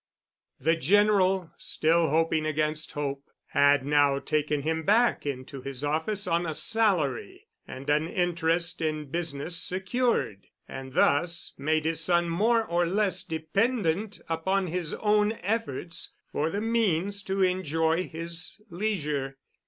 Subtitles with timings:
[0.59, 6.47] The General, still hoping against hope, had now taken him back into his office on
[6.47, 12.87] a salary and an interest in business secured, and thus made his son more or
[12.87, 19.37] less dependent upon his own efforts for the means to enjoy his leisure.